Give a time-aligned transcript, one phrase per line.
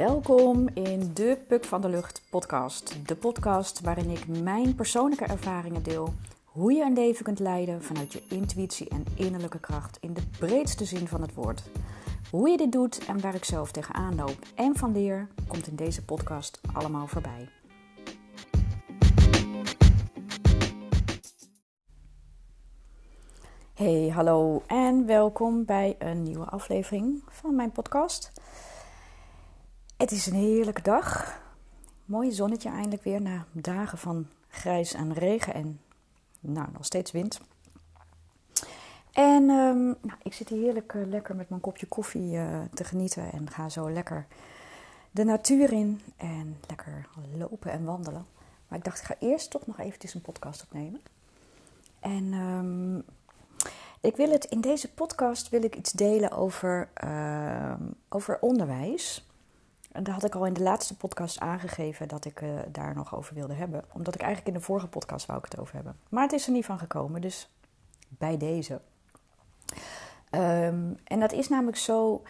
[0.00, 3.08] Welkom in de Puk van de Lucht podcast.
[3.08, 6.14] De podcast waarin ik mijn persoonlijke ervaringen deel.
[6.44, 10.84] Hoe je een leven kunt leiden vanuit je intuïtie en innerlijke kracht in de breedste
[10.84, 11.62] zin van het woord.
[12.30, 15.76] Hoe je dit doet en waar ik zelf tegenaan loop en van leer, komt in
[15.76, 17.48] deze podcast allemaal voorbij.
[23.74, 28.32] Hey, hallo en welkom bij een nieuwe aflevering van mijn podcast.
[30.00, 31.40] Het is een heerlijke dag.
[32.04, 35.80] Mooi zonnetje eindelijk weer na dagen van grijs en regen en
[36.40, 37.40] nou, nog steeds wind.
[39.12, 42.84] En um, nou, ik zit hier heerlijk uh, lekker met mijn kopje koffie uh, te
[42.84, 44.26] genieten en ga zo lekker
[45.10, 47.06] de natuur in en lekker
[47.36, 48.26] lopen en wandelen.
[48.68, 51.00] Maar ik dacht, ik ga eerst toch nog eventjes een podcast opnemen.
[52.00, 53.04] En um,
[54.00, 57.74] ik wil het in deze podcast wil ik iets delen over, uh,
[58.08, 59.24] over onderwijs.
[59.92, 63.14] En daar had ik al in de laatste podcast aangegeven dat ik uh, daar nog
[63.14, 63.84] over wilde hebben.
[63.92, 65.96] Omdat ik eigenlijk in de vorige podcast wou ik het over hebben.
[66.08, 67.50] Maar het is er niet van gekomen, dus
[68.08, 68.80] bij deze.
[70.30, 72.22] Um, en dat is namelijk zo.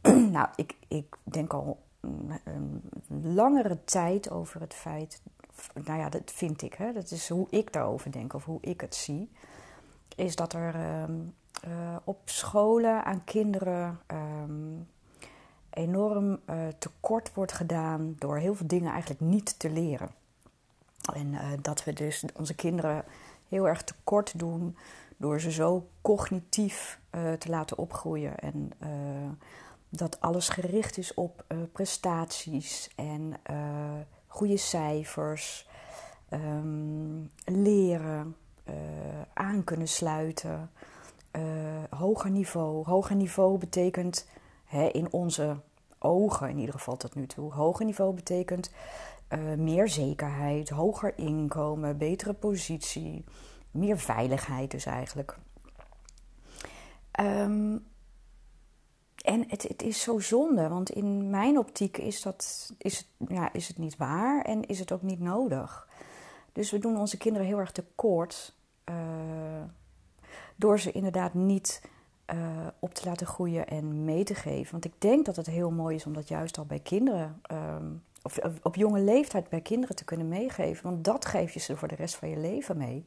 [0.36, 1.78] nou, ik, ik denk al
[2.44, 2.82] een
[3.34, 5.22] langere tijd over het feit.
[5.84, 6.74] Nou ja, dat vind ik.
[6.74, 9.30] Hè, dat is hoe ik daarover denk of hoe ik het zie.
[10.16, 11.34] Is dat er um,
[11.66, 14.00] uh, op scholen aan kinderen.
[14.06, 14.88] Um,
[15.80, 20.10] enorm uh, tekort wordt gedaan door heel veel dingen eigenlijk niet te leren.
[21.14, 23.04] En uh, dat we dus onze kinderen
[23.48, 24.76] heel erg tekort doen
[25.16, 28.38] door ze zo cognitief uh, te laten opgroeien.
[28.38, 28.72] En
[29.88, 33.34] dat alles gericht is op prestaties en
[34.26, 35.68] goede cijfers,
[36.30, 38.36] um, leren,
[39.32, 40.70] aan kunnen sluiten.
[41.90, 42.84] hoger niveau.
[42.84, 44.26] Hoger niveau betekent
[44.92, 45.56] in onze
[46.00, 48.70] ogen, in ieder geval tot nu toe, hoger niveau betekent
[49.28, 53.24] uh, meer zekerheid, hoger inkomen, betere positie,
[53.70, 55.38] meer veiligheid dus eigenlijk.
[57.20, 57.88] Um,
[59.24, 63.52] en het, het, is zo zonde, want in mijn optiek is, dat, is, het, ja,
[63.52, 65.88] is het niet waar en is het ook niet nodig.
[66.52, 68.54] Dus we doen onze kinderen heel erg tekort
[68.90, 68.94] uh,
[70.56, 71.82] door ze inderdaad niet
[72.34, 74.72] uh, op te laten groeien en mee te geven.
[74.72, 78.02] Want ik denk dat het heel mooi is om dat juist al bij kinderen, um,
[78.22, 80.84] of op jonge leeftijd bij kinderen te kunnen meegeven.
[80.90, 83.06] Want dat geef je ze voor de rest van je leven mee.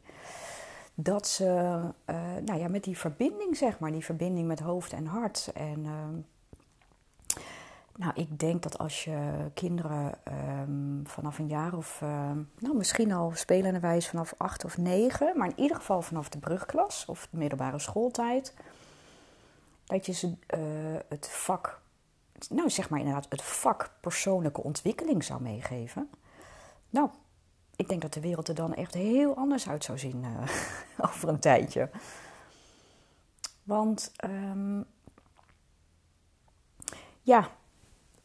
[0.96, 5.06] Dat ze, uh, nou ja, met die verbinding, zeg maar, die verbinding met hoofd en
[5.06, 5.52] hart.
[5.54, 5.92] En uh,
[7.96, 10.14] nou, ik denk dat als je kinderen
[10.70, 12.02] um, vanaf een jaar of,
[12.60, 16.40] nou, misschien al spelende wijs vanaf acht of negen, maar in ieder geval vanaf de
[16.40, 18.54] brugklas of de middelbare schooltijd
[19.94, 21.82] dat je ze uh, het vak,
[22.50, 26.10] nou zeg maar inderdaad, het vak persoonlijke ontwikkeling zou meegeven.
[26.90, 27.10] Nou,
[27.76, 30.48] ik denk dat de wereld er dan echt heel anders uit zou zien uh,
[31.10, 31.90] over een tijdje.
[33.64, 34.86] Want um,
[37.22, 37.50] ja,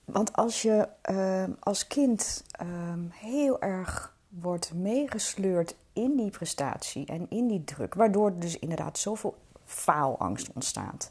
[0.05, 7.31] want als je uh, als kind um, heel erg wordt meegesleurd in die prestatie en
[7.31, 11.11] in die druk, waardoor dus inderdaad zoveel faalangst ontstaat.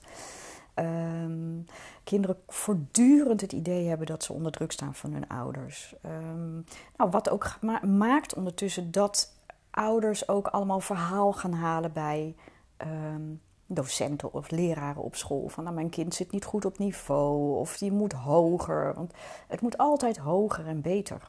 [0.80, 1.66] Um,
[2.04, 5.96] kinderen voortdurend het idee hebben dat ze onder druk staan van hun ouders.
[6.06, 6.66] Um,
[6.98, 9.34] nou, wat ook ma maakt ondertussen dat
[9.70, 12.36] ouders ook allemaal verhaal gaan halen bij
[12.78, 15.48] um, docenten of leraren op school.
[15.48, 18.94] Van nou, mijn kind zit niet goed op niveau of die moet hoger.
[18.94, 19.14] Want
[19.48, 21.28] het moet altijd hoger en beter.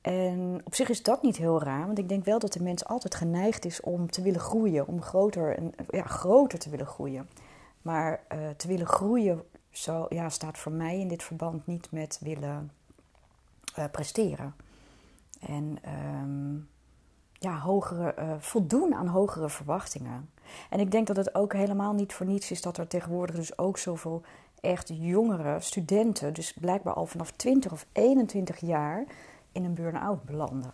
[0.00, 2.84] En op zich is dat niet heel raar, want ik denk wel dat de mens
[2.84, 7.28] altijd geneigd is om te willen groeien, om groter, en, ja, groter te willen groeien.
[7.82, 12.18] Maar uh, te willen groeien zo, ja, staat voor mij in dit verband niet met
[12.22, 12.72] willen
[13.78, 14.54] uh, presteren.
[15.40, 15.78] En
[16.22, 16.68] um,
[17.32, 20.30] ja, hogere, uh, voldoen aan hogere verwachtingen.
[20.70, 23.58] En ik denk dat het ook helemaal niet voor niets is dat er tegenwoordig dus
[23.58, 24.22] ook zoveel
[24.60, 29.04] echt jongere studenten, dus blijkbaar al vanaf 20 of 21 jaar,
[29.52, 30.72] in een burn-out belanden.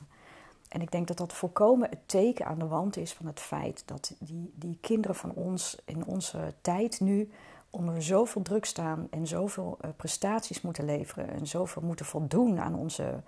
[0.69, 3.83] En ik denk dat dat volkomen het teken aan de wand is van het feit
[3.87, 7.31] dat die, die kinderen van ons in onze tijd nu
[7.71, 12.75] onder zoveel druk staan en zoveel uh, prestaties moeten leveren en zoveel moeten voldoen aan
[12.75, 13.23] onze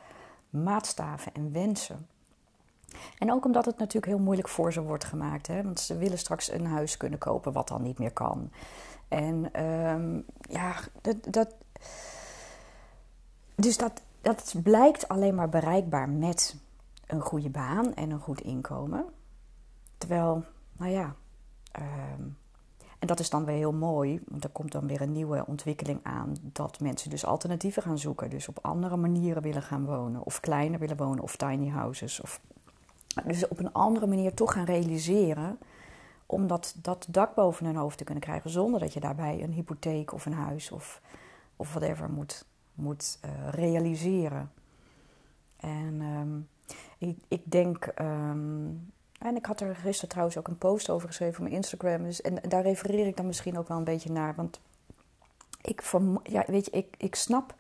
[0.51, 2.07] maatstaven en wensen.
[3.19, 5.47] En ook omdat het natuurlijk heel moeilijk voor ze wordt gemaakt.
[5.47, 5.63] Hè?
[5.63, 8.51] Want ze willen straks een huis kunnen kopen wat dan niet meer kan.
[9.09, 11.55] En um, ja, dat, dat.
[13.55, 16.57] Dus dat, dat blijkt alleen maar bereikbaar met
[17.11, 19.05] een goede baan en een goed inkomen.
[19.99, 21.15] Terwijl, nou ja,
[21.79, 22.39] um,
[23.01, 26.01] En dat is dan weer heel mooi, want er komt dan weer een nieuwe ontwikkeling
[26.03, 26.37] aan.
[26.43, 28.31] Dat mensen dus alternatieven gaan zoeken.
[28.31, 30.25] Dus op andere manieren willen gaan wonen.
[30.25, 32.21] Of kleiner willen wonen, of tiny houses.
[32.21, 32.41] Of,
[33.27, 35.59] dus op een andere manier toch gaan realiseren.
[36.27, 38.51] Om dat, dat dak boven hun hoofd te kunnen krijgen.
[38.51, 41.01] Zonder dat je daarbij een hypotheek of een huis of,
[41.57, 44.51] of whatever moet, moet uh, realiseren.
[45.57, 46.49] En um,
[47.01, 47.93] ik, ik, denk.
[48.01, 52.03] Um, en ik had er gisteren trouwens ook een post over geschreven op mijn Instagram.
[52.03, 54.35] Dus, en daar refereer ik dan misschien ook wel een beetje naar.
[54.35, 54.61] Want
[55.63, 55.83] ik,
[56.23, 57.55] ja, weet je, ik, ik snap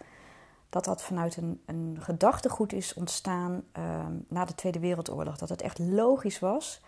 [0.70, 5.36] dat dat vanuit een, een gedachtegoed is ontstaan um, na de Tweede Wereldoorlog.
[5.36, 6.80] Dat het echt logisch was.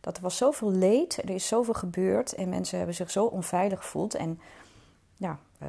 [0.00, 3.78] Dat er was zoveel leed, er is zoveel gebeurd en mensen hebben zich zo onveilig
[3.78, 4.14] gevoeld.
[4.14, 4.40] En
[5.16, 5.68] ja, uh,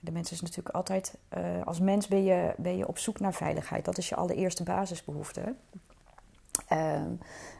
[0.00, 3.34] de mens is natuurlijk altijd, uh, als mens ben je, ben je op zoek naar
[3.34, 3.84] veiligheid.
[3.84, 5.54] Dat is je allereerste basisbehoefte.
[6.72, 7.02] Uh,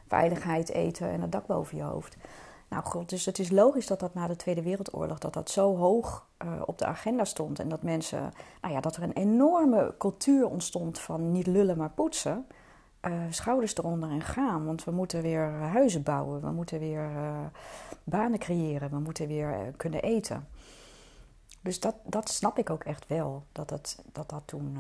[0.09, 2.17] veiligheid, eten en een dak boven je hoofd.
[2.69, 5.77] Nou goed, dus het is logisch dat dat na de Tweede Wereldoorlog dat dat zo
[5.77, 7.59] hoog uh, op de agenda stond.
[7.59, 11.91] En dat mensen, nou ja, dat er een enorme cultuur ontstond van niet lullen maar
[11.91, 12.47] poetsen.
[13.03, 14.65] Uh, schouders eronder en gaan.
[14.65, 17.11] Want we moeten weer huizen bouwen, we moeten weer
[18.05, 20.47] banen creëren, we moeten weer kunnen eten.
[21.67, 24.79] Dus dat, dat snap ik ook echt wel, dat dat, dat, dat toen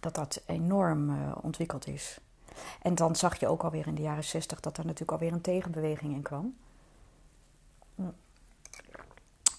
[0.00, 2.20] dat dat enorm ontwikkeld is.
[2.82, 5.40] En dan zag je ook alweer in de jaren zestig dat er natuurlijk alweer een
[5.40, 6.56] tegenbeweging in kwam.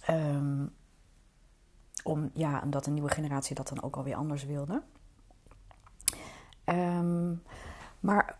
[0.09, 0.75] Um,
[2.03, 4.81] om, ja, omdat een nieuwe generatie dat dan ook alweer anders wilde.
[6.65, 7.43] Um,
[7.99, 8.37] maar.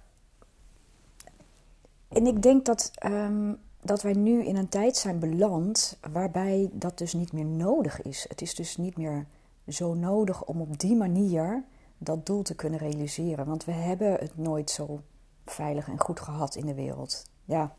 [2.07, 6.97] En ik denk dat, um, dat wij nu in een tijd zijn beland waarbij dat
[6.97, 8.25] dus niet meer nodig is.
[8.29, 9.25] Het is dus niet meer
[9.67, 11.63] zo nodig om op die manier
[11.97, 13.45] dat doel te kunnen realiseren.
[13.45, 14.99] Want we hebben het nooit zo
[15.45, 17.23] veilig en goed gehad in de wereld.
[17.43, 17.75] Ja,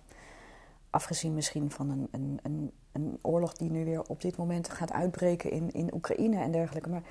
[0.91, 4.93] afgezien misschien van een, een, een, een oorlog die nu weer op dit moment gaat
[4.93, 6.89] uitbreken in, in Oekraïne en dergelijke.
[6.89, 7.03] Maar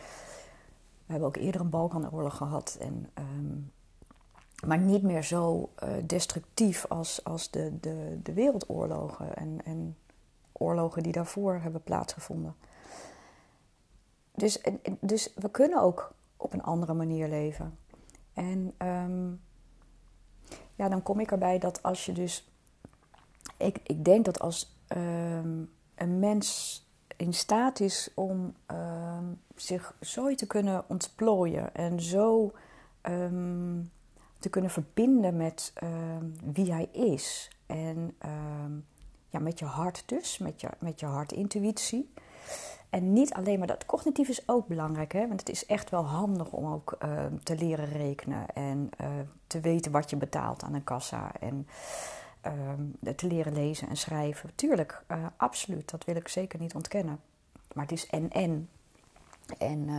[1.05, 2.77] we hebben ook eerder een Balkanoorlog gehad.
[2.79, 3.71] En, um,
[4.65, 9.97] maar niet meer zo uh, destructief als, als de, de, de wereldoorlogen en, en
[10.51, 12.55] oorlogen die daarvoor hebben plaatsgevonden.
[14.31, 14.61] Dus,
[14.99, 17.77] dus we kunnen ook op een andere manier leven.
[18.33, 19.41] En um,
[20.75, 22.49] ja, dan kom ik erbij dat als je dus.
[23.57, 26.79] Ik, ik denk dat als um, een mens
[27.17, 32.53] in staat is om um, zich zo te kunnen ontplooien en zo
[34.45, 35.73] te kunnen verbinden met
[36.53, 37.49] wie hij is.
[37.65, 38.15] En
[39.29, 42.13] ja, met je hart dus, met je, met je hartintuïtie.
[42.89, 45.27] En niet alleen maar dat cognitief is ook belangrijk, hè?
[45.27, 49.07] want het is echt wel handig om ook uh, te leren rekenen en uh,
[49.47, 51.67] te weten wat je betaalt aan een kassa en
[53.15, 54.55] te leren lezen en schrijven.
[54.55, 57.19] Tuurlijk, uh, absoluut, dat wil ik zeker niet ontkennen.
[57.73, 58.69] Maar het is en en.
[59.57, 59.89] En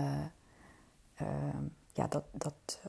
[1.92, 2.80] ja, dat, dat,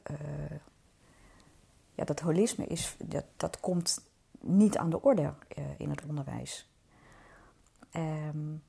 [1.98, 4.10] ja, dat holisme is, dat, dat komt
[4.40, 5.34] niet aan de orde
[5.78, 6.70] in het onderwijs.
[7.96, 8.64] Um,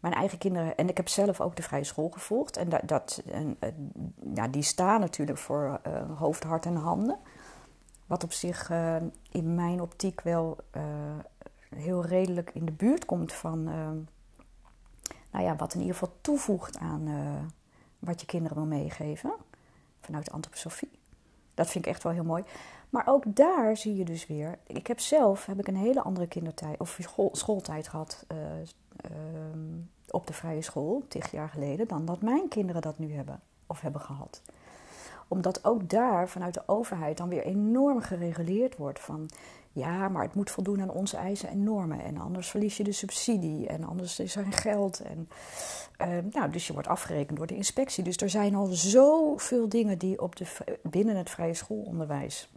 [0.00, 0.76] mijn eigen kinderen.
[0.76, 2.56] En ik heb zelf ook de vrije school gevolgd.
[2.56, 3.58] En, dat, dat en,
[4.34, 7.18] ja, die staan natuurlijk voor uh, hoofd, hart en handen.
[8.06, 8.70] Wat op zich
[9.30, 10.56] in mijn optiek wel
[11.74, 13.64] heel redelijk in de buurt komt van.
[15.30, 17.08] nou ja, wat in ieder geval toevoegt aan
[17.98, 19.32] wat je kinderen wil meegeven.
[20.00, 21.01] Vanuit antroposofie.
[21.54, 22.44] Dat vind ik echt wel heel mooi.
[22.90, 24.58] Maar ook daar zie je dus weer.
[24.66, 28.24] Ik heb zelf heb ik een hele andere kindertijd of school, schooltijd gehad.
[28.28, 29.80] Ehm,
[30.10, 33.80] op de vrije school, tig jaar geleden, dan dat mijn kinderen dat nu hebben of
[33.80, 34.42] hebben gehad.
[35.28, 39.28] Omdat ook daar vanuit de overheid dan weer enorm gereguleerd wordt van
[39.72, 42.04] ja, maar het moet voldoen aan onze eisen en normen.
[42.04, 45.00] En anders verlies je de subsidie en anders is er geld.
[45.00, 45.28] En,
[46.00, 48.04] uh, nou, dus je wordt afgerekend door de inspectie.
[48.04, 50.46] Dus er zijn al zoveel dingen die op de,
[50.82, 52.48] binnen het vrije schoolonderwijs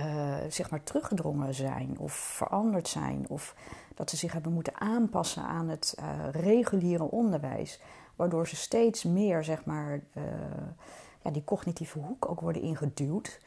[0.00, 3.24] uh, zeg maar teruggedrongen zijn of veranderd zijn.
[3.28, 3.54] Of
[3.94, 7.80] dat ze zich hebben moeten aanpassen aan het uh, reguliere onderwijs.
[8.16, 10.22] Waardoor ze steeds meer, zeg maar, uh,
[11.22, 13.40] ja, die cognitieve hoek ook worden ingeduwd.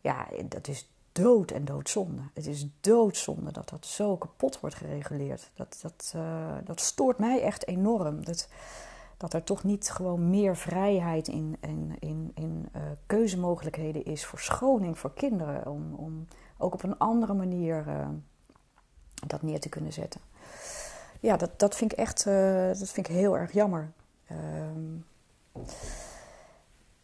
[0.00, 2.22] Ja, dat is dood en doodzonde.
[2.34, 5.50] Het is doodzonde dat dat zo kapot wordt gereguleerd.
[5.54, 8.24] Dat, dat, uh, dat stoort mij echt enorm.
[8.24, 8.48] Dat,
[9.16, 14.38] dat er toch niet gewoon meer vrijheid in, in, in, in uh, keuzemogelijkheden is voor
[14.38, 15.66] schoning voor kinderen.
[15.66, 16.26] Om, om
[16.58, 18.08] ook op een andere manier uh,
[19.26, 20.20] dat neer te kunnen zetten.
[21.20, 22.24] Ja, dat, dat vind ik echt
[22.78, 23.92] dat vind ik heel erg jammer.
[24.30, 25.04] Um,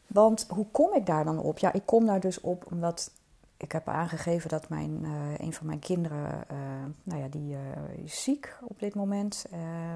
[0.06, 1.58] want hoe kom ik daar dan op?
[1.58, 3.10] Ja, ik kom daar dus op omdat
[3.56, 6.58] ik heb aangegeven dat mijn, uh, een van mijn kinderen, uh,
[7.02, 9.46] nou ja, die uh, is ziek op dit moment.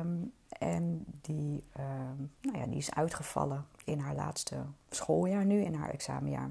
[0.00, 4.57] Um, en die, ehm, nou ja, die is uitgevallen in haar laatste
[4.90, 6.50] schooljaar nu, in haar examenjaar.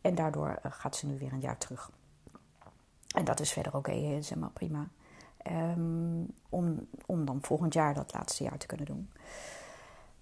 [0.00, 1.90] En daardoor gaat ze nu weer een jaar terug.
[3.14, 4.88] En dat is verder oké, zeg maar prima.
[5.50, 9.10] Um, om, om dan volgend jaar dat laatste jaar te kunnen doen.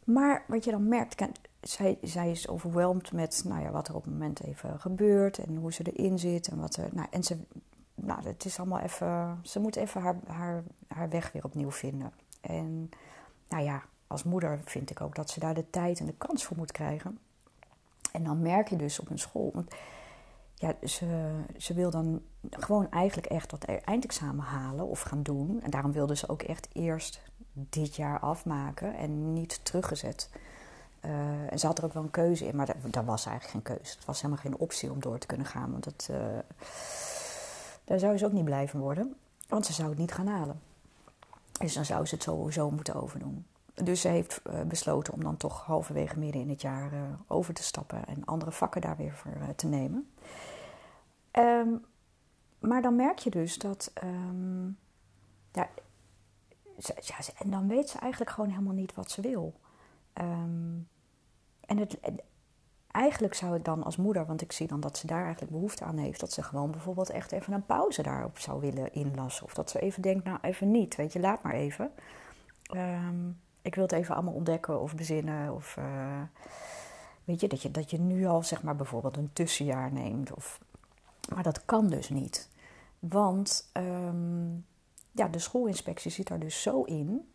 [0.05, 1.25] Maar wat je dan merkt,
[1.61, 5.57] zij, zij is overweldigd met nou ja, wat er op het moment even gebeurt en
[5.57, 6.49] hoe ze erin zit.
[6.49, 7.39] En, wat er, nou, en ze,
[7.95, 12.13] nou, het is allemaal even, ze moet even haar, haar, haar weg weer opnieuw vinden.
[12.41, 12.91] En
[13.49, 16.45] nou ja, als moeder vind ik ook dat ze daar de tijd en de kans
[16.45, 17.19] voor moet krijgen.
[18.13, 19.75] En dan merk je dus op een school, want
[20.55, 25.61] ja, ze, ze wil dan gewoon eigenlijk echt dat eindexamen halen of gaan doen.
[25.63, 27.21] En daarom wilde ze ook echt eerst
[27.55, 30.31] dit jaar afmaken en niet teruggezet.
[31.05, 33.77] Uh, en ze had er ook wel een keuze in, maar daar, was eigenlijk geen
[33.77, 33.97] keuze.
[33.97, 36.17] Het was helemaal geen optie om door te kunnen gaan, want het, uh,
[37.85, 39.15] daar zou ze ook niet blijven worden,
[39.49, 40.61] want ze zou het niet gaan halen.
[41.59, 43.47] Dus dan zou ze het sowieso moeten overdoen.
[43.75, 46.91] Dus ze heeft uh, besloten om dan toch halverwege midden in het jaar
[47.27, 50.09] over te stappen en andere vakken daar weer voor te nemen.
[51.33, 51.85] Um,
[52.59, 53.93] maar dan merk je dus dat.
[54.05, 54.79] Um,
[55.53, 55.69] ja,
[56.77, 59.55] ja, en dan weet ze eigenlijk gewoon helemaal niet wat ze wil.
[60.15, 60.89] Um,
[61.67, 61.99] en het,
[62.91, 65.85] eigenlijk zou ik dan als moeder, want ik zie dan dat ze daar eigenlijk behoefte
[65.85, 69.45] aan heeft, dat ze gewoon bijvoorbeeld echt even een pauze daarop zou willen inlassen.
[69.45, 71.91] Of dat ze even denkt, nou even niet, weet je, laat maar even.
[72.77, 75.55] Um, ik wil het even allemaal ontdekken of bezinnen.
[75.55, 76.23] Of uh,
[77.25, 80.33] weet je dat, je, dat je nu al zeg maar bijvoorbeeld een tussenjaar neemt.
[80.35, 80.61] Of,
[81.35, 82.49] maar dat kan dus niet.
[82.99, 84.67] Want um,
[85.15, 87.29] ja, de schoolinspectie zit daar dus zo in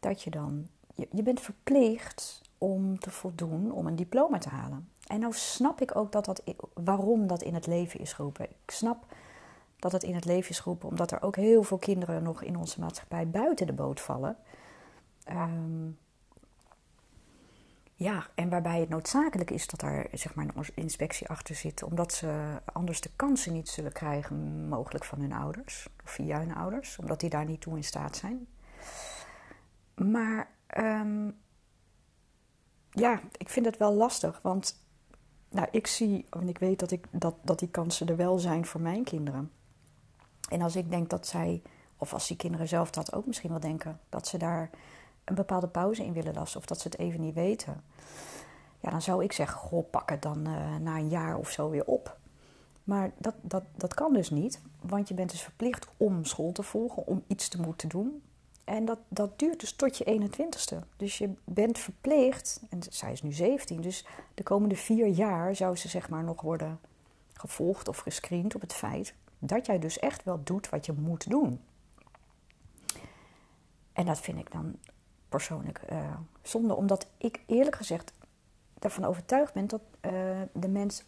[0.00, 4.88] dat je dan, je, je bent verplicht om te voldoen om een diploma te halen.
[5.06, 6.42] En nou snap ik ook dat dat,
[6.74, 8.44] waarom dat in het leven is geroepen.
[8.44, 9.06] Ik snap
[9.78, 12.56] dat het in het leven is geroepen omdat er ook heel veel kinderen nog in
[12.56, 14.36] onze maatschappij buiten de boot vallen.
[15.30, 15.98] Um,
[17.98, 22.12] ja, en waarbij het noodzakelijk is dat daar zeg maar, een inspectie achter zit, omdat
[22.12, 26.98] ze anders de kansen niet zullen krijgen, mogelijk van hun ouders, of via hun ouders,
[26.98, 28.46] omdat die daar niet toe in staat zijn.
[29.94, 31.36] Maar um,
[32.90, 34.84] ja, ik vind het wel lastig, want
[35.50, 38.66] nou, ik zie, en ik weet dat, ik, dat, dat die kansen er wel zijn
[38.66, 39.52] voor mijn kinderen.
[40.48, 41.62] En als ik denk dat zij,
[41.96, 44.70] of als die kinderen zelf dat ook misschien wel denken, dat ze daar
[45.28, 47.82] een bepaalde pauze in willen lassen of dat ze het even niet weten.
[48.80, 51.70] Ja, dan zou ik zeggen, goh, pak het dan uh, na een jaar of zo
[51.70, 52.16] weer op.
[52.84, 56.62] Maar dat, dat, dat kan dus niet, want je bent dus verplicht om school te
[56.62, 58.22] volgen, om iets te moeten doen.
[58.64, 60.76] En dat, dat duurt dus tot je 21ste.
[60.96, 65.76] Dus je bent verplicht, en zij is nu 17, dus de komende vier jaar zou
[65.76, 66.80] ze zeg maar nog worden
[67.32, 71.30] gevolgd of gescreend op het feit dat jij dus echt wel doet wat je moet
[71.30, 71.60] doen.
[73.92, 74.76] En dat vind ik dan
[75.28, 75.98] persoonlijk uh,
[76.42, 78.12] zonde, omdat ik eerlijk gezegd
[78.78, 80.12] ervan overtuigd ben dat uh,
[80.52, 81.04] de mens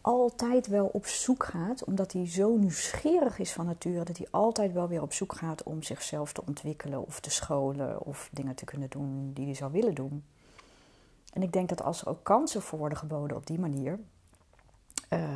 [0.00, 4.72] altijd wel op zoek gaat, omdat hij zo nieuwsgierig is van nature, dat hij altijd
[4.72, 8.64] wel weer op zoek gaat om zichzelf te ontwikkelen of te scholen of dingen te
[8.64, 10.24] kunnen doen die hij zou willen doen.
[11.32, 13.98] En ik denk dat als er ook kansen voor worden geboden op die manier,
[15.10, 15.28] uh,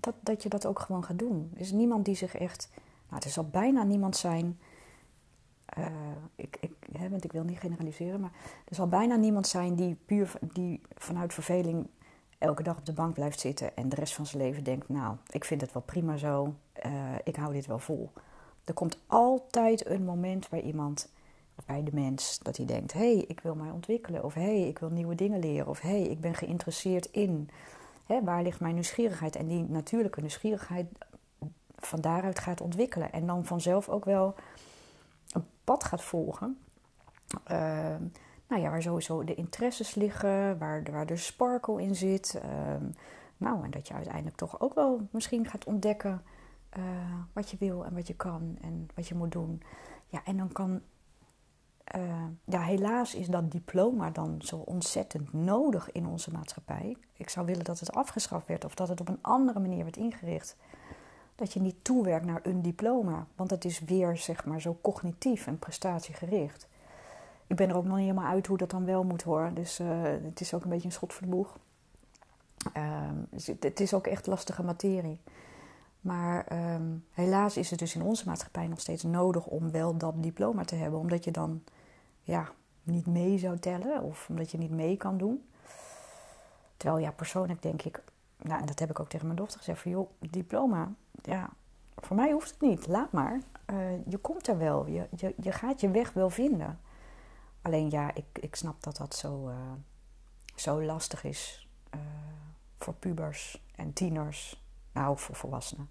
[0.00, 1.50] dat, dat je dat ook gewoon gaat doen.
[1.54, 2.68] Er is niemand die zich echt,
[3.08, 4.58] nou, er zal bijna niemand zijn
[5.78, 5.86] uh,
[6.36, 8.32] ik, ik, hè, want ik wil niet generaliseren, maar
[8.68, 11.86] er zal bijna niemand zijn die puur die vanuit verveling
[12.38, 15.16] elke dag op de bank blijft zitten en de rest van zijn leven denkt: Nou,
[15.30, 16.54] ik vind het wel prima zo,
[16.86, 16.92] uh,
[17.24, 18.12] ik hou dit wel vol.
[18.64, 21.12] Er komt altijd een moment bij iemand,
[21.66, 24.68] bij de mens, dat hij denkt: Hé, hey, ik wil mij ontwikkelen, of hé, hey,
[24.68, 27.50] ik wil nieuwe dingen leren, of hé, hey, ik ben geïnteresseerd in.
[28.06, 29.36] Hè, waar ligt mijn nieuwsgierigheid?
[29.36, 30.86] En die natuurlijke nieuwsgierigheid
[31.76, 33.12] van daaruit gaat ontwikkelen.
[33.12, 34.34] En dan vanzelf ook wel
[35.70, 36.58] pad gaat volgen.
[37.50, 37.96] Uh,
[38.48, 42.40] nou ja, waar sowieso de interesses liggen, waar, waar de sparkle in zit.
[42.44, 42.88] Uh,
[43.36, 46.22] nou, en dat je uiteindelijk toch ook wel misschien gaat ontdekken
[46.78, 46.84] uh,
[47.32, 49.62] wat je wil en wat je kan en wat je moet doen.
[50.06, 50.80] Ja, en dan kan.
[51.96, 56.96] Uh, ja, helaas is dat diploma dan zo ontzettend nodig in onze maatschappij.
[57.16, 59.96] Ik zou willen dat het afgeschaft werd of dat het op een andere manier werd
[59.96, 60.56] ingericht
[61.40, 63.26] dat je niet toewerkt naar een diploma.
[63.36, 66.68] Want het is weer zeg maar zo cognitief en prestatiegericht.
[67.46, 69.54] Ik ben er ook nog niet helemaal uit hoe dat dan wel moet horen.
[69.54, 71.58] Dus uh, het is ook een beetje een schot voor de boeg.
[72.76, 73.10] Uh,
[73.60, 75.20] het is ook echt lastige materie.
[76.00, 76.74] Maar uh,
[77.12, 80.74] helaas is het dus in onze maatschappij nog steeds nodig om wel dat diploma te
[80.74, 81.00] hebben.
[81.00, 81.62] Omdat je dan
[82.22, 85.44] ja, niet mee zou tellen of omdat je niet mee kan doen.
[86.76, 88.02] Terwijl ja, persoonlijk denk ik,
[88.42, 91.50] nou, en dat heb ik ook tegen mijn dochter gezegd: van joh, diploma, ja,
[91.96, 93.40] voor mij hoeft het niet, laat maar.
[93.70, 96.80] Uh, je komt er wel, je, je, je gaat je weg wel vinden.
[97.62, 99.54] Alleen ja, ik, ik snap dat dat zo, uh,
[100.54, 102.00] zo lastig is uh,
[102.78, 104.62] voor pubers en tieners,
[104.92, 105.90] nou voor volwassenen.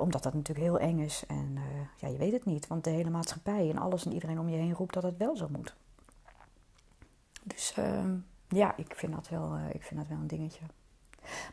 [0.00, 1.58] omdat dat natuurlijk heel eng is en
[1.96, 4.56] ja, je weet het niet, want de hele maatschappij en alles en iedereen om je
[4.56, 5.74] heen roept dat het wel zo moet.
[7.42, 8.16] Dus ehm,
[8.48, 10.64] ja, ik vind, dat wel, ik vind dat wel een dingetje.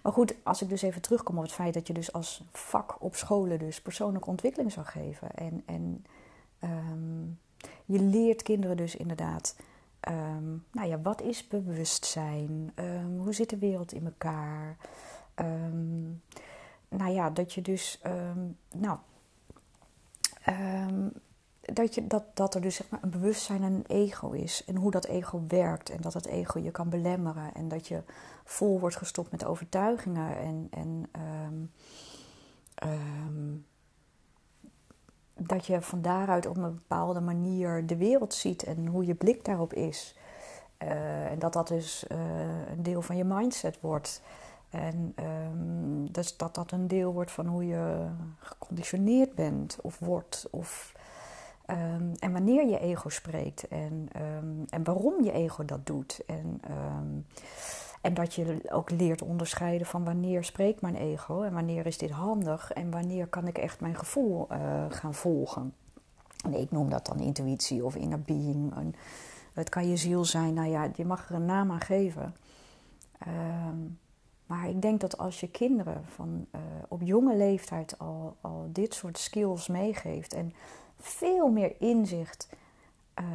[0.01, 2.95] Maar goed, als ik dus even terugkom op het feit dat je dus als vak
[2.99, 5.31] op scholen dus persoonlijke ontwikkeling zou geven.
[5.31, 6.05] En, en
[6.63, 7.39] um,
[7.85, 9.55] je leert kinderen dus inderdaad,
[10.09, 12.71] um, nou ja, wat is bewustzijn?
[12.75, 14.77] Um, hoe zit de wereld in elkaar?
[16.89, 18.01] nou ja, dat je dus,
[18.75, 18.97] nou,
[21.73, 24.63] dat, je, dat, dat er dus zeg maar een bewustzijn en een ego is.
[24.65, 25.89] En hoe dat ego werkt.
[25.89, 27.53] En dat het ego je kan belemmeren.
[27.53, 28.03] En dat je
[28.43, 30.37] vol wordt gestopt met overtuigingen.
[30.37, 31.09] En, en
[31.47, 31.71] um,
[32.83, 33.65] um,
[35.33, 38.63] dat je van daaruit op een bepaalde manier de wereld ziet.
[38.63, 40.15] En hoe je blik daarop is.
[40.83, 42.17] Uh, en dat dat dus uh,
[42.69, 44.21] een deel van je mindset wordt.
[44.69, 48.07] En um, dus dat dat een deel wordt van hoe je
[48.39, 50.47] geconditioneerd bent of wordt.
[50.51, 50.95] Of
[51.71, 56.21] Um, en wanneer je ego spreekt en, um, en waarom je ego dat doet.
[56.25, 57.25] En, um,
[58.01, 62.09] en dat je ook leert onderscheiden van wanneer spreekt mijn ego en wanneer is dit
[62.09, 65.73] handig en wanneer kan ik echt mijn gevoel uh, gaan volgen.
[66.43, 68.73] En ik noem dat dan intuïtie of inner being.
[69.53, 72.35] Het kan je ziel zijn, nou ja, je mag er een naam aan geven.
[74.45, 78.93] maar ik denk dat als je kinderen van uh, op jonge leeftijd al, al dit
[78.93, 80.53] soort skills meegeeft en
[80.99, 82.49] veel meer inzicht
[83.19, 83.25] uh,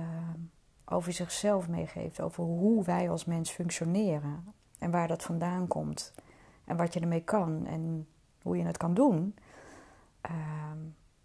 [0.84, 2.20] over zichzelf meegeeft.
[2.20, 4.44] Over hoe wij als mens functioneren.
[4.78, 6.12] En waar dat vandaan komt.
[6.64, 7.66] En wat je ermee kan.
[7.66, 8.06] En
[8.42, 9.34] hoe je het kan doen.
[10.30, 10.32] Uh,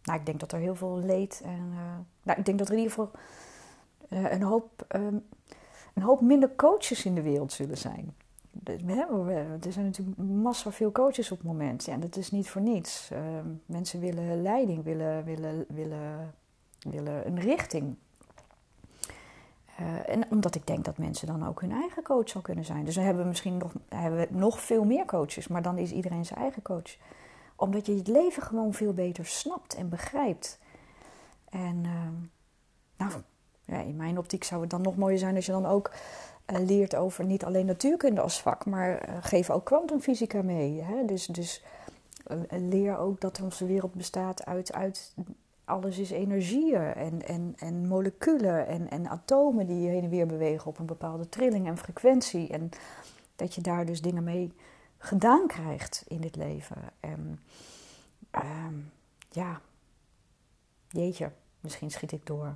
[0.04, 1.72] nou, ik denk dat er heel veel leed en.
[1.72, 3.12] Uh, nou, ik denk dat er in ieder geval
[4.10, 5.26] uh, een, hoop, um,
[5.94, 8.16] een hoop minder coaches in de wereld zullen zijn.
[8.64, 11.86] Er zijn natuurlijk massa veel coaches op het moment.
[11.86, 13.10] Ja, dat is niet voor niets.
[13.14, 13.20] Uh,
[13.66, 16.34] mensen willen leiding, willen, willen, willen,
[16.80, 17.96] willen een richting.
[19.80, 22.86] Uh, en omdat ik denk dat mensen dan ook hun eigen coach zal kunnen zijn.
[22.86, 25.92] Dus dan hebben we misschien nog, hebben we nog veel meer coaches, maar dan is
[25.92, 26.98] iedereen zijn eigen coach.
[27.56, 30.60] Omdat je het leven gewoon veel beter snapt en begrijpt.
[31.50, 33.08] En uh,
[33.66, 35.92] nou, in mijn optiek zou het dan nog mooier zijn als je dan ook
[36.48, 40.82] leert over niet alleen natuurkunde als vak, maar uh, geef ook kwantumfysica mee.
[40.82, 41.06] Hè?
[41.06, 41.64] Dus, dus
[42.28, 45.14] uh, leer ook dat onze wereld bestaat uit, uit
[45.66, 50.68] alles is energieën en, en, en moleculen en, en atomen die heen en weer bewegen
[50.68, 52.50] op een bepaalde trilling en frequentie.
[52.50, 52.70] En
[53.36, 54.54] dat je daar dus dingen mee
[54.98, 56.78] gedaan krijgt in dit leven.
[57.00, 57.40] En
[59.30, 59.62] ja,
[60.90, 62.56] jeetje, misschien schiet ik door.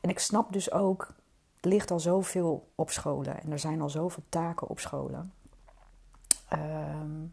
[0.00, 1.14] En ik snap dus ook
[1.62, 5.32] er ligt al zoveel op scholen en er zijn al zoveel taken op scholen.
[6.48, 7.26] Ehm,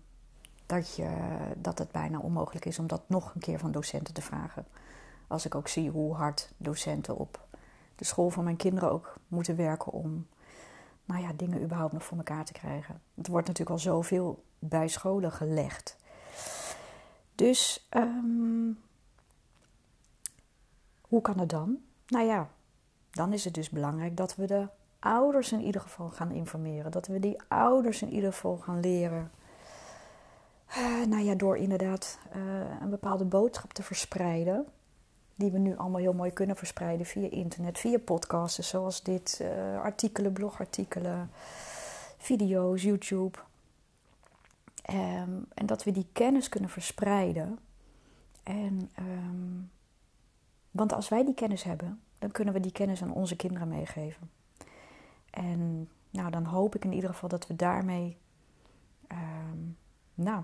[0.65, 1.09] dat, je,
[1.57, 4.65] dat het bijna onmogelijk is om dat nog een keer van docenten te vragen.
[5.27, 7.47] Als ik ook zie hoe hard docenten op
[7.95, 10.27] de school van mijn kinderen ook moeten werken om
[11.05, 13.01] nou ja, dingen überhaupt nog voor elkaar te krijgen.
[13.15, 15.97] Het wordt natuurlijk al zoveel bij scholen gelegd.
[17.35, 18.79] Dus um,
[21.01, 21.77] hoe kan het dan?
[22.07, 22.49] Nou ja,
[23.11, 24.67] dan is het dus belangrijk dat we de
[24.99, 26.91] ouders in ieder geval gaan informeren.
[26.91, 29.31] Dat we die ouders in ieder geval gaan leren.
[30.77, 32.41] Uh, nou ja, door inderdaad uh,
[32.81, 34.65] een bepaalde boodschap te verspreiden.
[35.35, 39.81] Die we nu allemaal heel mooi kunnen verspreiden via internet, via podcasts zoals dit, uh,
[39.81, 41.31] artikelen, blogartikelen,
[42.17, 43.37] video's, YouTube.
[44.89, 47.59] Um, en dat we die kennis kunnen verspreiden.
[48.43, 49.71] En, um,
[50.71, 54.29] want als wij die kennis hebben, dan kunnen we die kennis aan onze kinderen meegeven.
[55.29, 58.17] En nou, dan hoop ik in ieder geval dat we daarmee,
[59.11, 59.77] um,
[60.13, 60.43] nou,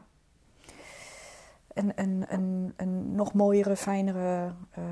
[1.74, 4.84] een, een, een, een nog mooiere, fijnere uh,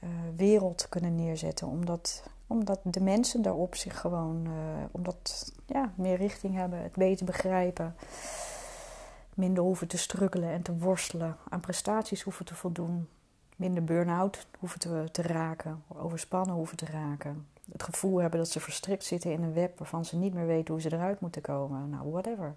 [0.00, 1.66] uh, wereld kunnen neerzetten.
[1.66, 4.52] Omdat, omdat de mensen daarop zich gewoon, uh,
[4.90, 7.96] omdat ja, meer richting hebben, het beter begrijpen.
[9.34, 13.08] Minder hoeven te struggelen en te worstelen, aan prestaties hoeven te voldoen
[13.62, 17.46] minder burn-out hoeven te, te raken, overspannen hoeven te raken.
[17.72, 20.74] Het gevoel hebben dat ze verstrikt zitten in een web waarvan ze niet meer weten
[20.74, 21.90] hoe ze eruit moeten komen.
[21.90, 22.54] Nou, whatever.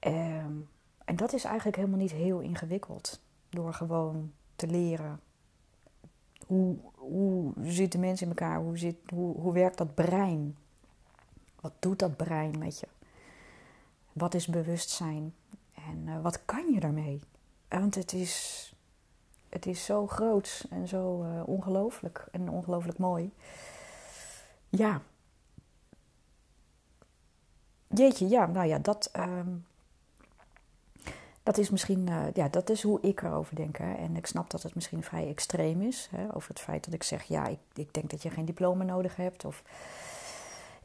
[0.00, 0.68] Um,
[1.04, 3.20] en dat is eigenlijk helemaal niet heel ingewikkeld.
[3.48, 5.20] Door gewoon te leren
[6.46, 10.56] hoe, hoe zit de mens in elkaar, hoe, zit, hoe, hoe werkt dat brein.
[11.60, 12.86] Wat doet dat brein met je?
[14.12, 15.34] Wat is bewustzijn?
[15.74, 17.20] En uh, wat kan je daarmee?
[17.68, 18.74] Want het is,
[19.48, 23.32] het is zo groot en zo uh, ongelooflijk en ongelooflijk mooi.
[24.68, 25.02] Ja.
[27.86, 29.40] Jeetje, ja, nou ja, dat, uh,
[31.42, 33.76] dat is misschien, uh, ja, dat is hoe ik erover denk.
[33.76, 33.94] Hè.
[33.94, 36.08] En ik snap dat het misschien vrij extreem is.
[36.10, 38.84] Hè, over het feit dat ik zeg, ja, ik, ik denk dat je geen diploma
[38.84, 39.44] nodig hebt.
[39.44, 39.62] Of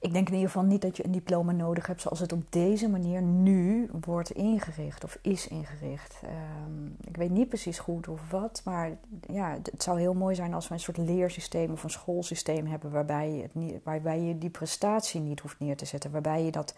[0.04, 2.44] ik denk in ieder geval niet dat je een diploma nodig hebt zoals het op
[2.50, 6.22] deze manier nu wordt ingericht of is ingericht.
[6.24, 10.54] Um, ik weet niet precies goed of wat, maar ja, het zou heel mooi zijn
[10.54, 14.50] als we een soort leersysteem of een schoolsysteem hebben waarbij je, niet, waarbij je die
[14.50, 16.76] prestatie niet hoeft neer te zetten, waarbij je dat,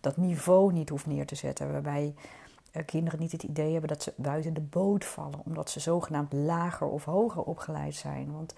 [0.00, 2.14] dat niveau niet hoeft neer te zetten, waarbij
[2.72, 6.32] uh, kinderen niet het idee hebben dat ze buiten de boot vallen omdat ze zogenaamd
[6.32, 8.32] lager of hoger opgeleid zijn.
[8.32, 8.54] Want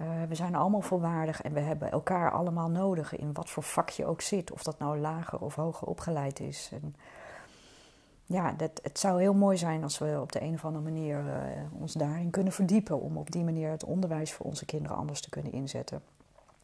[0.00, 3.90] uh, we zijn allemaal volwaardig en we hebben elkaar allemaal nodig in wat voor vak
[3.90, 4.52] je ook zit.
[4.52, 6.70] Of dat nou lager of hoger opgeleid is.
[6.72, 6.94] En
[8.24, 11.18] ja, dat, het zou heel mooi zijn als we op de een of andere manier
[11.18, 13.00] uh, ons daarin kunnen verdiepen.
[13.00, 16.02] Om op die manier het onderwijs voor onze kinderen anders te kunnen inzetten.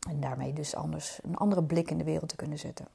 [0.09, 2.87] En daarmee dus anders een andere blik in de wereld te kunnen zetten.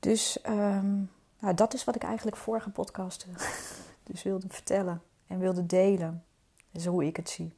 [0.00, 3.26] Dus um, nou, dat is wat ik eigenlijk vorige podcast
[4.10, 6.24] dus wilde vertellen en wilde delen.
[6.70, 7.54] Dat is hoe ik het zie.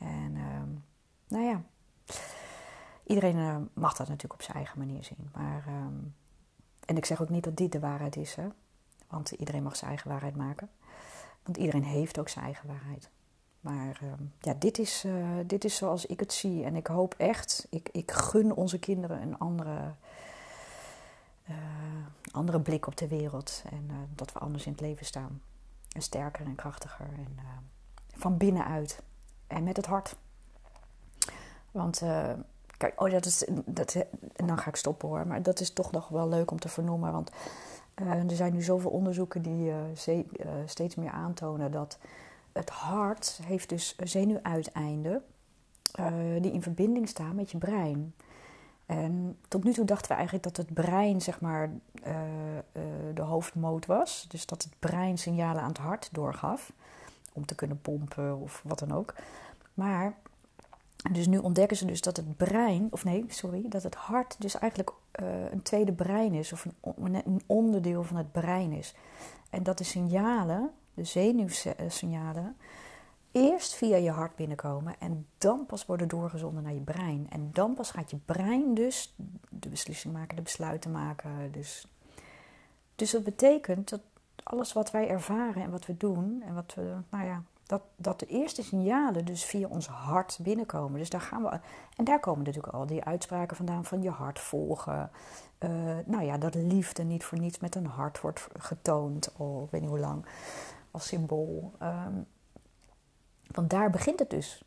[0.00, 0.62] En uh,
[1.28, 1.62] nou ja,
[3.04, 5.30] iedereen uh, mag dat natuurlijk op zijn eigen manier zien.
[5.32, 5.74] Maar, uh,
[6.84, 8.48] en ik zeg ook niet dat dit de waarheid is, hè?
[9.08, 10.70] want iedereen mag zijn eigen waarheid maken.
[11.42, 13.10] Want iedereen heeft ook zijn eigen waarheid.
[13.60, 16.64] Maar ehm, ja, dit is, uh, dit is zoals ik het zie.
[16.64, 19.94] En ik hoop echt, ik, ik gun onze kinderen een andere,
[21.50, 21.56] uh,
[22.30, 23.62] andere blik op de wereld.
[23.70, 25.42] En dat we anders in het leven staan.
[25.92, 27.06] En sterker en krachtiger.
[27.06, 27.38] En
[28.14, 29.02] van binnenuit
[29.50, 30.16] en met het hart.
[31.70, 32.30] Want, uh,
[32.76, 33.94] kijk, oh, dat is, dat,
[34.36, 36.68] en dan ga ik stoppen hoor, maar dat is toch nog wel leuk om te
[36.68, 37.12] vernoemen.
[37.12, 37.30] Want
[38.02, 39.76] uh, er zijn nu zoveel onderzoeken die uh,
[40.64, 41.98] steeds meer aantonen dat
[42.52, 45.22] het hart heeft dus zenuwuiteinden
[46.40, 48.14] die in verbinding staan met je brein.
[48.86, 51.70] En tot nu toe dachten we eigenlijk dat het brein, zeg maar,
[53.14, 54.26] de hoofdmoot was.
[54.28, 56.72] Dus dat het brein signalen aan het hart doorgaf
[57.32, 59.14] om te kunnen pompen of wat dan ook.
[59.74, 60.14] Maar,
[61.12, 64.58] dus nu ontdekken ze dus dat het brein, of nee, sorry, dat het hart dus
[64.58, 64.90] eigenlijk
[65.22, 68.94] uh, een tweede brein is, of een, een, onderdeel van het brein is.
[69.50, 72.56] En dat de signalen, de zenuwsignalen,
[73.32, 77.26] eerst via je hart binnenkomen en dan pas worden doorgezonden naar je brein.
[77.30, 79.14] En dan pas gaat je brein dus
[79.48, 81.52] de beslissing maken, de besluiten maken.
[81.52, 81.86] Dus,
[82.94, 84.00] dus dat betekent dat
[84.42, 88.20] alles wat wij ervaren en wat we doen en wat we, nou ja, dat, dat
[88.20, 90.98] de eerste signalen dus via ons hart binnenkomen.
[90.98, 91.60] Dus daar gaan we.
[91.96, 95.10] En daar komen natuurlijk al die uitspraken vandaan van je hart volgen.
[95.58, 95.70] Uh,
[96.04, 99.80] nou ja, dat liefde niet voor niets met een hart wordt getoond, al ik weet
[99.80, 100.26] niet hoe lang,
[100.90, 101.72] als symbool.
[101.82, 102.26] Um,
[103.46, 104.64] want daar begint het dus.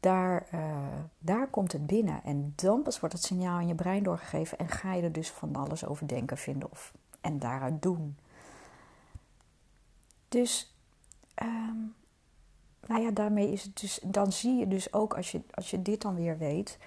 [0.00, 0.76] Daar, uh,
[1.18, 2.20] daar komt het binnen.
[2.24, 4.58] En dan pas wordt het signaal in je brein doorgegeven.
[4.58, 8.16] En ga je er dus van alles over denken, vinden of, en daaruit doen.
[10.32, 10.74] Dus
[11.42, 11.94] um,
[12.86, 14.00] nou ja, daarmee is het dus.
[14.04, 16.78] Dan zie je dus ook als je, als je dit dan weer weet.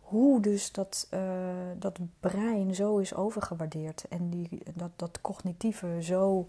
[0.00, 1.20] Hoe dus dat, uh,
[1.76, 4.08] dat brein zo is overgewaardeerd.
[4.08, 6.46] En die, dat, dat cognitieve zo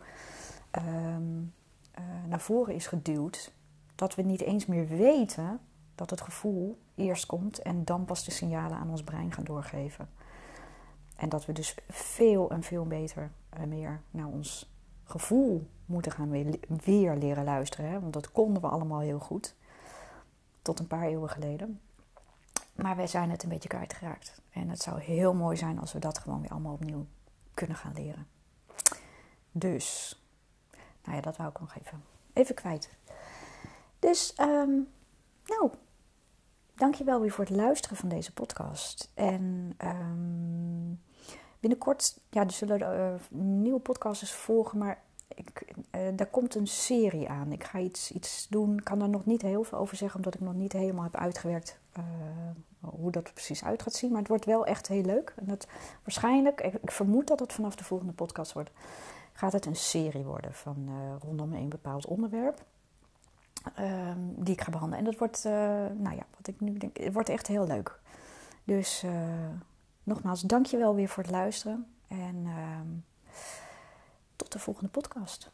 [0.71, 1.53] um,
[1.99, 3.51] uh, naar voren is geduwd.
[3.95, 5.59] Dat we niet eens meer weten
[5.95, 10.09] dat het gevoel eerst komt en dan pas de signalen aan ons brein gaan doorgeven.
[11.15, 14.74] En dat we dus veel en veel beter eh, meer naar ons
[15.05, 17.89] gevoel moeten gaan weer, weer leren luisteren.
[17.89, 17.99] Hè?
[17.99, 19.55] Want dat konden we allemaal heel goed.
[20.61, 21.79] Tot een paar eeuwen geleden.
[22.75, 24.41] Maar wij zijn het een beetje kwijtgeraakt.
[24.51, 27.05] En het zou heel mooi zijn als we dat gewoon weer allemaal opnieuw
[27.53, 28.27] kunnen gaan leren.
[29.51, 30.19] Dus,
[31.03, 32.89] nou ja, dat wou ik nog even, even kwijt.
[33.99, 34.87] Dus, um,
[35.45, 35.71] nou,
[36.73, 39.11] dankjewel weer voor het luisteren van deze podcast.
[39.13, 41.01] En um,
[41.65, 47.29] binnenkort, ja, er zullen uh, nieuwe podcasts volgen, maar ik, uh, daar komt een serie
[47.29, 47.51] aan.
[47.51, 48.77] Ik ga iets, iets doen.
[48.77, 51.15] Ik kan daar nog niet heel veel over zeggen, omdat ik nog niet helemaal heb
[51.15, 52.03] uitgewerkt uh,
[52.79, 54.09] hoe dat precies uit gaat zien.
[54.09, 55.33] Maar het wordt wel echt heel leuk.
[55.35, 55.67] En dat,
[56.03, 58.71] waarschijnlijk, ik, vermoed dat het vanaf de volgende podcast wordt,
[59.33, 60.89] gaat het een serie worden van
[61.21, 62.63] rondom een bepaald onderwerp.
[63.75, 65.05] Ehm, die ik ga behandelen.
[65.05, 65.43] En dat wordt,
[65.97, 67.99] nou ja, wat ik nu denk, het wordt echt heel leuk.
[68.63, 69.03] Dus
[70.05, 71.87] nogmaals, dank je wel weer voor het luisteren.
[72.07, 72.87] En ehm,
[74.35, 75.51] tot de volgende podcast.